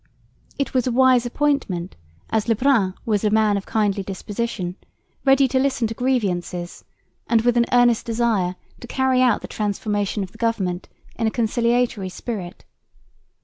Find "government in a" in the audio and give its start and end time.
10.39-11.29